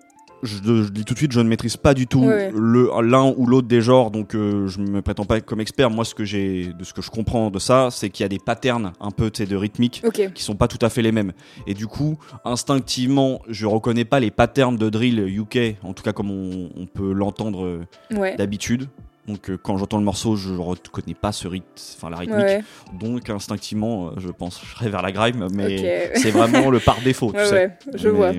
[0.44, 2.52] Je, je dis tout de suite, je ne maîtrise pas du tout Ouais, ouais.
[2.56, 5.90] le l'un ou l'autre des genres, donc euh, je me prétends pas comme expert.
[5.90, 8.30] Moi, ce que j'ai, de ce que je comprends de ça, c'est qu'il y a
[8.30, 10.32] des patterns un peu, de rythmique Ok.
[10.34, 11.34] qui sont pas tout à fait les mêmes.
[11.66, 16.14] Et du coup, instinctivement, je reconnais pas les patterns de drill UK, en tout cas
[16.14, 18.36] comme on, on peut l'entendre euh, Ouais.
[18.36, 18.88] d'habitude.
[19.28, 21.66] Donc euh, quand j'entends le morceau, je ne reconnais pas ce rythme,
[21.98, 22.40] enfin la rythmique.
[22.40, 22.64] Ouais,
[23.00, 27.46] Donc instinctivement, euh, je penserais vers la grime, mais c'est vraiment le par défaut, tu
[27.46, 27.78] sais.
[27.96, 28.32] je Mais- vois.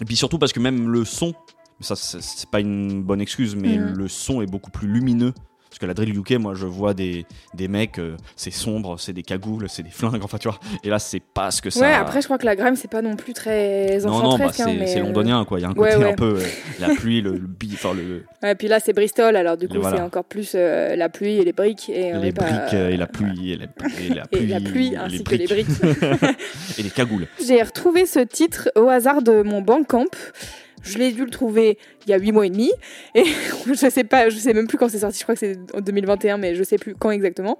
[0.00, 1.34] Et puis surtout parce que même le son,
[1.80, 3.94] ça c'est pas une bonne excuse, mais Mhm.
[3.96, 5.34] le son est beaucoup plus lumineux.
[5.72, 9.14] Parce que la drill UK, moi je vois des, des mecs, euh, c'est sombre, c'est
[9.14, 10.60] des cagoules, c'est des flingues, enfin tu vois.
[10.84, 11.80] Et là c'est pas ce que ça.
[11.80, 14.48] Ouais, après, je crois que la grime, c'est pas non plus très non, non, bah,
[14.48, 15.58] hein, c'est euh, londonien quoi.
[15.58, 16.12] Il y a un côté ouais.
[16.12, 16.46] un peu euh,
[16.78, 19.76] la pluie, le, le bi- enfin le, Ouais, puis là, c'est Bristol, alors du coup,
[19.76, 19.96] Et voilà.
[19.96, 21.88] c'est encore plus la pluie et les briques.
[21.88, 23.64] Et les pas- briques et la pluie et la,
[23.98, 25.66] et la et pluie, la pluie, et ainsi que les briques.
[26.78, 27.28] et les cagoules.
[27.46, 30.04] J'ai retrouvé ce titre au hasard de mon Bandcamp.
[30.82, 32.70] Je l'ai dû le trouver il y a 8 mois et demi.
[33.14, 33.24] Et
[33.66, 35.18] je sais pas, je sais même plus quand c'est sorti.
[35.18, 37.58] Je crois que c'est en 2021, mais je sais plus quand exactement.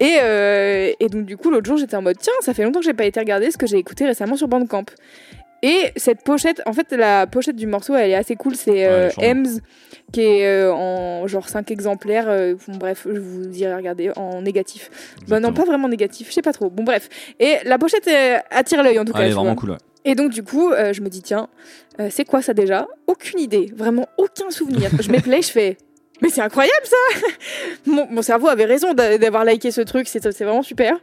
[0.00, 2.80] Et, euh, et donc, du coup, l'autre jour, j'étais en mode tiens, ça fait longtemps
[2.80, 4.84] que j'ai pas été regarder ce que j'ai écouté récemment sur Bandcamp.
[5.62, 8.54] Et cette pochette, en fait, la pochette du morceau, elle est assez cool.
[8.54, 9.08] C'est euh.
[9.22, 9.46] Ems,
[10.12, 12.26] qui est euh, en genre 5 exemplaires.
[12.28, 14.90] euh, bon, bref, je vous dirai regarder en négatif.
[15.28, 16.68] Bah non, pas vraiment négatif, je sais pas trop.
[16.68, 17.08] Bon, bref.
[17.40, 18.08] Et la pochette
[18.50, 19.24] attire l'œil en tout Ah, cas.
[19.24, 19.60] elle est vraiment vois.
[19.60, 19.70] cool.
[19.70, 19.76] ouais.
[20.06, 21.48] Et donc du coup, euh, je me dis tiens,
[22.00, 22.86] euh, c'est quoi ça déjà?
[23.06, 24.88] Aucune idée, vraiment aucun souvenir.
[25.00, 25.76] je me play, je fais
[26.22, 26.96] mais c'est incroyable ça
[27.84, 30.96] mon, mon cerveau avait raison d'a- d'avoir liké ce truc, c'est vraiment super.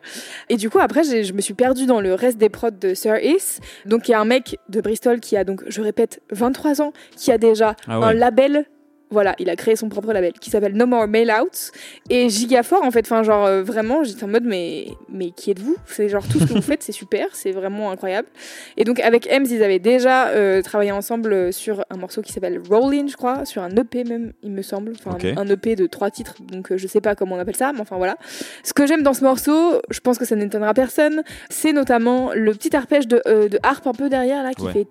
[0.50, 3.14] Et du coup après je me suis perdue dans le reste des prods de Sir
[3.22, 3.60] Ace.
[3.86, 6.94] Donc il y a un mec de Bristol qui a donc je répète 23 ans,
[7.16, 8.06] qui a déjà Ah ouais.
[8.08, 8.66] un label
[9.14, 11.72] voilà, il a créé son propre label qui s'appelle No More Mail Out
[12.10, 13.06] et giga fort en fait.
[13.06, 15.78] Enfin, genre euh, vraiment, j'étais en mode mais mais qui êtes-vous?
[15.86, 18.28] C'est genre tout ce que vous faites, c'est super, c'est vraiment incroyable.
[18.78, 22.34] Et donc avec Ems, ils avaient déjà euh, travaillé ensemble euh, sur un morceau qui
[22.34, 25.86] s'appelle Rollin, je crois, sur un EP même, il me semble, enfin un EP de
[25.88, 26.36] trois titres.
[26.42, 28.18] Donc euh, je sais pas comment on appelle ça, mais enfin voilà.
[28.64, 32.52] Ce que j'aime dans ce morceau, je pense que ça n'étonnera personne, c'est notamment le
[32.54, 34.72] petit arpège de, de harpe un peu derrière là qui Ouais.
[34.72, 34.86] fait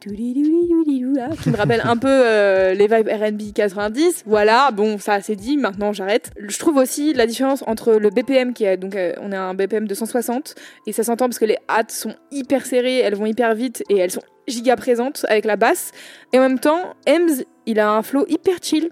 [1.41, 4.12] qui me rappelle un peu les vibes R&B 90.
[4.27, 6.31] Voilà, bon ça c'est dit, maintenant j'arrête.
[6.37, 9.55] Je trouve aussi la différence entre le BPM qui est donc euh, on a un
[9.55, 10.55] BPM de 160
[10.87, 13.99] et ça s'entend parce que les hâtes sont hyper serrées, elles vont hyper vite et
[13.99, 15.93] elles sont giga présentes avec la basse
[16.33, 18.91] et en même temps Ems il a un flow hyper chill.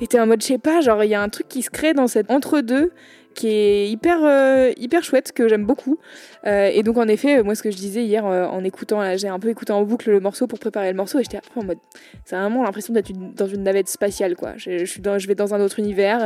[0.00, 1.70] Et t'es en mode je sais pas, genre il y a un truc qui se
[1.70, 2.92] crée dans cet entre-deux
[3.34, 5.98] qui est hyper euh, hyper chouette que j'aime beaucoup.
[6.46, 9.16] Euh, et donc en effet moi ce que je disais hier euh, en écoutant là,
[9.16, 11.62] j'ai un peu écouté en boucle le morceau pour préparer le morceau et j'étais en
[11.64, 11.78] mode
[12.24, 14.54] c'est vraiment l'impression d'être une- dans une navette spatiale quoi.
[14.56, 16.20] Je, je suis dans, je vais dans un autre univers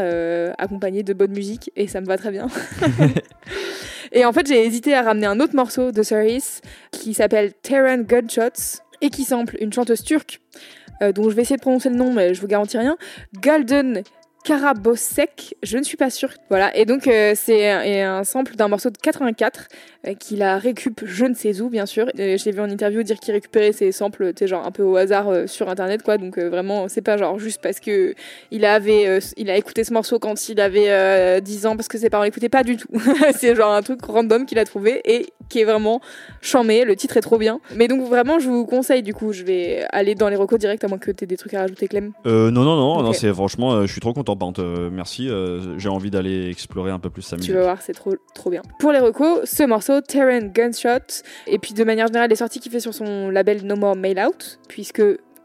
[0.58, 2.46] accompagné de bonne musique et ça me va très bien.
[4.14, 6.60] Et en fait j'ai hésité à ramener un autre morceau de Cerise
[6.90, 10.40] qui s'appelle Terran Gunshots et qui sample une chanteuse turque
[11.02, 12.96] euh, dont je vais essayer de prononcer le nom mais je vous garantis rien.
[13.42, 14.02] Golden
[14.44, 16.30] Karabosek, je ne suis pas sûre.
[16.48, 19.76] Voilà, et donc euh, c'est un, sample d'un morceau de 84 euh,
[20.18, 22.06] qu'il a récup je ne sais où, bien sûr.
[22.18, 24.96] Euh, J'ai vu en interview dire qu'il récupérait ses samples, tu genre un peu au
[24.96, 26.18] hasard euh, sur internet, quoi.
[26.18, 28.14] Donc euh, vraiment, c'est pas genre juste parce que
[28.50, 31.88] il avait, euh, il a écouté ce morceau quand il avait euh, 10 ans parce
[31.88, 32.88] que ses parents l'écoutaient pas du tout.
[33.36, 36.00] c'est genre un truc random qu'il a trouvé et qui est vraiment
[36.40, 36.84] chamé.
[36.84, 37.60] Le titre est trop bien.
[37.76, 40.82] Mais donc vraiment, je vous conseille, du coup, je vais aller dans les recos direct
[40.84, 42.12] à moins que tu aies des trucs à rajouter, Clem.
[42.26, 44.36] Euh, non, non, non, non c'est franchement, euh, je suis trop content.
[44.58, 45.28] Euh, merci.
[45.28, 47.50] euh, J'ai envie d'aller explorer un peu plus sa musique.
[47.50, 48.62] Tu vas voir, c'est trop, trop bien.
[48.78, 52.72] Pour les recos, ce morceau, Terran Gunshot, et puis de manière générale, les sorties qu'il
[52.72, 55.02] fait sur son label No More Mail Out, puisque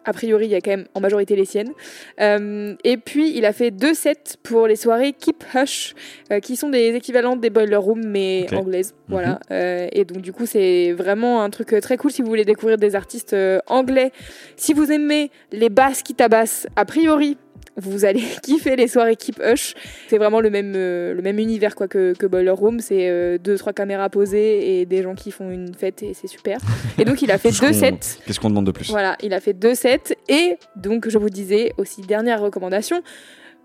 [0.07, 1.73] a priori, il y a quand même en majorité les siennes.
[2.21, 5.95] Euh, et puis, il a fait deux sets pour les soirées Keep Hush,
[6.31, 8.95] euh, qui sont des équivalents des Boiler Room, mais anglaises.
[9.09, 9.39] Voilà.
[9.51, 12.77] Euh, et donc, du coup, c'est vraiment un truc très cool si vous voulez découvrir
[12.77, 13.35] des artistes
[13.67, 14.13] anglais.
[14.55, 17.37] Si vous aimez les basses qui tabassent, a priori,
[17.77, 19.75] vous allez kiffer les soirées Keep Hush.
[20.07, 22.79] C'est vraiment le même, euh, le même univers quoi, que, que Boiler Room.
[22.79, 26.27] C'est euh, deux, trois caméras posées et des gens qui font une fête et c'est
[26.27, 26.59] super.
[26.97, 28.19] Et donc, il a fait deux sets.
[28.25, 28.89] Qu'est-ce qu'on demande de plus?
[28.89, 30.15] Voilà, il a fait deux sets.
[30.27, 33.01] Et donc, je vous disais aussi, dernière recommandation.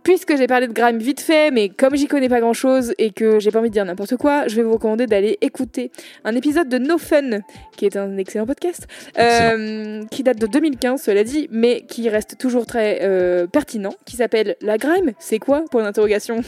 [0.03, 3.11] Puisque j'ai parlé de grime vite fait, mais comme j'y connais pas grand chose et
[3.11, 5.93] que j'ai pas envie de dire n'importe quoi, je vais vous recommander d'aller écouter
[6.25, 7.41] un épisode de No Fun,
[7.77, 8.89] qui est un excellent podcast,
[9.19, 14.17] euh, qui date de 2015, cela dit, mais qui reste toujours très euh, pertinent, qui
[14.17, 15.65] s'appelle La grime, c'est quoi?
[15.71, 16.43] Pour l'interrogation.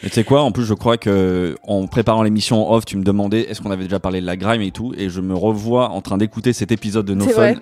[0.00, 3.02] Tu sais quoi, en plus, je crois que en préparant l'émission en off, tu me
[3.02, 5.90] demandais est-ce qu'on avait déjà parlé de la grime et tout, et je me revois
[5.90, 7.32] en train d'écouter cet épisode de No Fun.
[7.32, 7.56] vrai.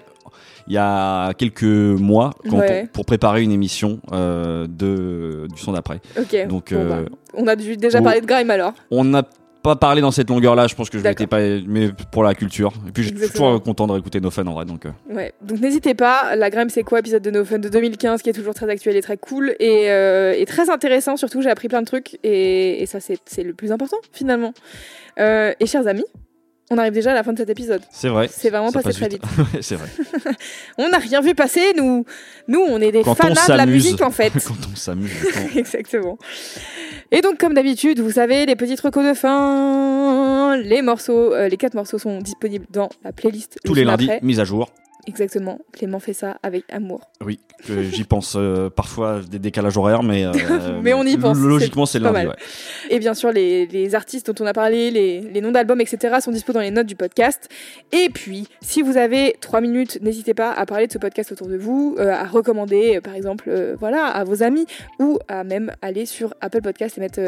[0.68, 2.82] Il y a quelques mois, quand Ouais.
[2.84, 6.00] on- pour préparer une émission euh, de, du son d'après.
[6.48, 8.74] Donc, bon, euh, bah, on a dû déjà parler de grime alors.
[8.90, 9.22] On n'a
[9.62, 11.26] pas parlé dans cette longueur-là, je pense que je D'accord.
[11.26, 11.66] m'étais pas.
[11.68, 12.72] Mais pour la culture.
[12.86, 14.64] Et puis, je suis toujours content de réécouter No Fun en vrai.
[14.64, 17.68] Donc, euh, Ouais, donc n'hésitez pas, La Grime c'est quoi, épisode de No Fun de
[17.68, 21.42] 2015 qui est toujours très actuel et très cool et, euh, et très intéressant surtout,
[21.42, 24.52] j'ai appris plein de trucs et, et ça c'est c'est le plus important finalement.
[25.18, 26.04] Euh, et chers amis,
[26.70, 27.80] On arrive déjà à la fin de cet épisode.
[27.90, 28.28] C'est vrai.
[28.30, 29.22] C'est vraiment passé passe très vite.
[29.62, 29.88] C'est vrai.
[30.78, 32.04] On n'a rien vu passer, nous.
[32.46, 34.32] Nous, on est des Quand fanats de la musique, en fait.
[34.46, 35.10] Quand on s'amuse.
[35.56, 36.18] Exactement.
[37.10, 41.56] Et donc, comme d'habitude, vous savez, les petites recos de fin, les morceaux, euh, les
[41.56, 43.58] quatre morceaux sont disponibles dans la playlist.
[43.64, 44.68] Tous le les lundis, mise à jour.
[45.08, 45.58] Exactement.
[45.72, 47.00] Clément fait ça avec amour.
[47.24, 50.32] Oui, j'y pense euh, parfois des décalages horaires, mais euh,
[50.82, 52.26] Mais on y pense, Logiquement, c'est lundi.
[52.26, 52.34] ouais.
[52.90, 56.16] Et bien sûr, les, les artistes dont on a parlé, les, les noms d'albums, etc.
[56.20, 57.48] sont dispo dans les notes du podcast.
[57.90, 61.46] Et puis, si vous avez trois minutes, n'hésitez pas à parler de ce podcast autour
[61.48, 64.66] de vous, euh, à recommander, par exemple, voilà, à vos amis,
[64.98, 67.18] ou à même aller sur Apple Podcast et mettre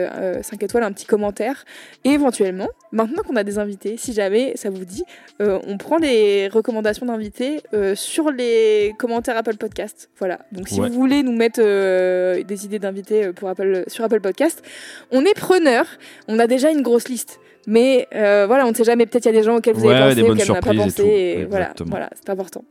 [0.42, 1.64] 5 étoiles, un petit commentaire.
[2.04, 5.02] Et éventuellement, maintenant qu'on a des invités, si jamais ça vous dit,
[5.40, 10.10] on prend les recommandations d'invités euh, sur les commentaires Apple Podcast.
[10.18, 10.40] Voilà.
[10.52, 10.88] Donc si Ouais.
[10.88, 14.62] vous voulez nous mettre euh, des idées d'invités euh, pour Apple sur Apple Podcast,
[15.10, 15.84] on est preneur.
[16.28, 17.38] On a déjà une grosse liste.
[17.66, 19.04] Mais euh, voilà, on ne sait jamais.
[19.06, 20.60] Peut-être il y a des gens auxquels vous Ouais, avez des pensé, auxquels on n'a
[20.62, 21.02] pas et pensé.
[21.04, 22.64] et voilà, voilà, c'est important.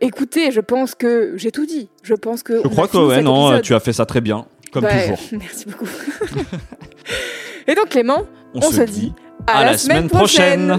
[0.00, 1.88] Écoutez, je pense que j'ai tout dit.
[2.02, 2.62] Je pense que.
[2.62, 5.18] Je crois que ouais, non, tu as fait ça très bien, comme toujours.
[5.32, 5.88] Merci beaucoup.
[7.66, 8.24] et donc Clément,
[8.54, 9.12] On, on se dit
[9.46, 10.78] à, la, semaine prochaine.